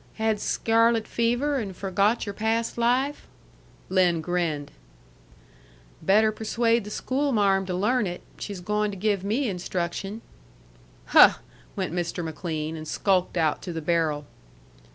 "Had 0.15 0.39
scyarlet 0.39 1.07
fever 1.07 1.57
and 1.57 1.75
forgot 1.75 2.25
your 2.25 2.33
past 2.33 2.75
life?" 2.75 3.27
Lin 3.87 4.19
grinned. 4.19 4.71
"Better 6.01 6.31
persuade 6.31 6.85
the 6.85 6.89
schoolmarm 6.89 7.67
to 7.67 7.75
learn 7.75 8.07
it. 8.07 8.23
She's 8.39 8.61
goin' 8.61 8.89
to 8.89 8.97
give 8.97 9.23
me 9.23 9.47
instruction." 9.47 10.23
"Huh!" 11.05 11.35
went 11.75 11.93
Mr. 11.93 12.25
McLean, 12.25 12.75
and 12.75 12.87
skulked 12.87 13.37
out 13.37 13.61
to 13.61 13.71
the 13.71 13.79
barrel. 13.79 14.25